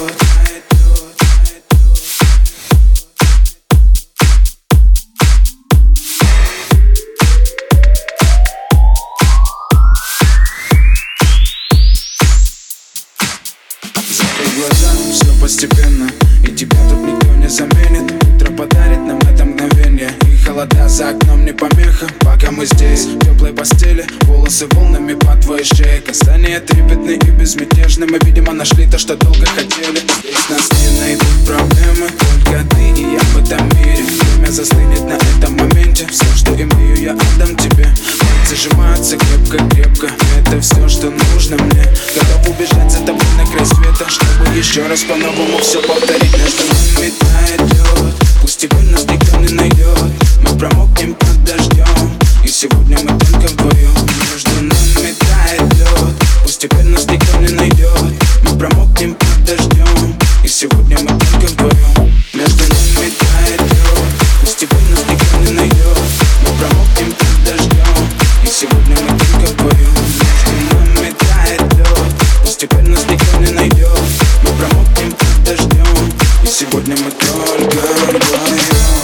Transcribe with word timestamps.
лед 0.00 0.64
Закрой 14.10 14.48
глаза, 14.56 14.92
все 15.12 15.40
постепенно 15.40 16.08
И 16.42 16.48
тебя 16.48 16.76
тут 16.88 17.06
никто 17.06 17.28
не 17.34 17.48
заменит. 17.48 18.12
Утро 18.24 18.50
подарит 18.52 18.98
нам 18.98 19.18
это 19.18 19.44
мгновение 19.44 20.12
И 20.30 20.36
холода 20.44 20.88
за 20.88 21.10
окном 21.10 21.44
не 21.44 21.52
помеха 21.52 22.06
Пока 22.38 22.50
мы 22.50 22.66
здесь, 22.66 23.06
в 23.06 23.18
теплой 23.20 23.50
постели 23.50 24.04
Волосы 24.24 24.66
волнами 24.72 25.14
по 25.14 25.34
твоей 25.36 25.64
шее 25.64 26.02
Касания 26.02 26.60
трепетны 26.60 27.12
и 27.12 27.30
безмятежны 27.30 28.06
Мы, 28.06 28.18
видимо, 28.24 28.52
нашли 28.52 28.86
то, 28.86 28.98
что 28.98 29.16
долго 29.16 29.46
хотели. 29.46 30.00
Здесь 30.20 30.48
нас 30.50 30.70
не 30.72 31.00
найдут 31.00 31.46
проблемы 31.46 32.10
Только 32.10 32.62
ты 32.74 33.00
и 33.00 33.14
я. 33.14 33.20
В 33.20 33.38
этом 33.38 33.66
мире. 33.78 34.04
Время 34.04 34.50
застынет 34.50 35.02
на 35.04 35.14
этом 35.14 35.56
моменте. 35.56 36.06
Все, 36.10 36.26
что 36.36 36.52
имею, 36.52 37.00
я 37.00 37.12
отдам 37.12 37.56
тебе. 37.56 37.88
Пальцы 38.20 38.54
сжимаются 38.54 39.16
крепко-крепко 39.16 40.10
Это 40.38 40.60
все, 40.60 40.88
что 40.90 41.10
нужно 41.10 41.56
мне. 41.56 41.84
Готов 42.14 42.54
убежать 42.54 42.92
за 42.92 42.98
тобой 42.98 43.26
на 43.38 43.46
край 43.50 43.64
света 43.64 44.10
Чтобы 44.10 44.54
еще 44.54 44.86
раз 44.86 45.04
по-новому 45.04 45.56
все 45.62 45.80
повторить 45.80 46.15
сегодня 76.86 77.04
мы 77.04 77.10
только 77.10 78.18
вдвоем 78.18 78.96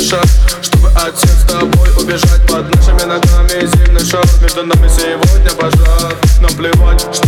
шаг 0.00 0.24
Чтобы 0.62 0.88
от 0.92 1.16
всех 1.16 1.30
с 1.30 1.44
тобой 1.44 1.90
убежать 2.00 2.40
Под 2.46 2.74
нашими 2.74 3.02
ногами 3.02 3.66
зимний 3.66 4.04
шар. 4.04 4.24
Между 4.40 4.64
нами 4.64 4.88
сегодня 4.88 5.50
пожар. 5.50 6.16
Нам 6.40 6.52
плевать, 6.56 7.00
что 7.12 7.27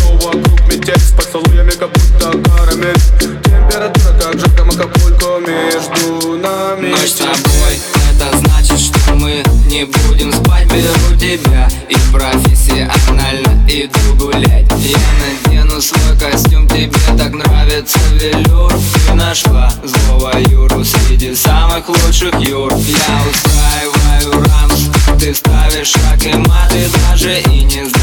поцелуями 1.30 1.70
как 1.70 1.90
будто 1.90 2.30
карамель 2.50 2.94
Температура 3.18 4.12
как 4.20 4.40
жарко 4.40 4.62
Акапулько 4.62 5.38
Между 5.46 6.36
нами. 6.36 6.90
Ночь 6.90 7.10
с 7.10 7.14
тобой, 7.14 7.80
это 8.10 8.36
значит, 8.38 8.78
что 8.78 9.14
мы 9.14 9.42
не 9.66 9.84
будем 9.84 10.32
спать. 10.32 10.66
Беру 10.68 11.16
тебя 11.18 11.68
и 11.88 11.94
профессионально 12.12 13.64
иду 13.68 14.14
гулять. 14.16 14.66
Я 14.78 14.98
надену 15.20 15.80
свой 15.80 16.16
костюм, 16.18 16.68
тебе 16.68 16.90
так 17.18 17.32
нравится 17.32 17.98
велюр. 18.14 18.72
Ты 19.06 19.14
нашла 19.14 19.72
злого 19.84 20.32
Юру 20.48 20.84
среди 20.84 21.34
самых 21.34 21.88
лучших 21.88 22.34
Юр. 22.40 22.72
Я 22.74 23.20
устраиваю 23.30 24.46
рамс, 24.46 24.88
ты 25.18 25.34
ставишь 25.34 25.88
шаг 25.88 26.24
и 26.24 26.34
мат 26.36 26.70
Ты 26.70 26.86
даже 27.08 27.40
и 27.40 27.64
не 27.64 27.84
знаешь, 27.84 27.99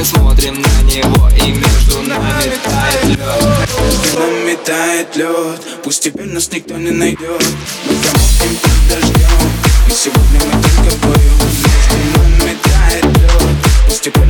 Мы 0.00 0.06
смотрим 0.06 0.54
на 0.54 0.82
него 0.84 1.28
и 1.28 1.52
между 1.52 2.00
нами 2.00 2.54
тает 2.64 3.04
лед 3.04 3.18
Между 3.18 4.18
нами 4.18 4.58
тает 4.64 5.14
лед 5.14 5.60
Пусть 5.84 6.02
теперь 6.02 6.24
нас 6.24 6.50
никто 6.50 6.78
не 6.78 6.90
найдет 6.90 7.44
Мы 7.84 7.94
замокнем 7.96 8.56
под 8.62 8.88
дождем 8.88 9.50
И 9.88 9.92
сегодня 9.92 10.40
мы 10.46 10.62
только 10.62 10.96
вдвоем 10.96 11.38
Между 11.52 12.18
нами 12.18 12.56
тает 12.62 13.04
лед 13.04 13.56
Пусть 13.86 14.00
теперь 14.00 14.29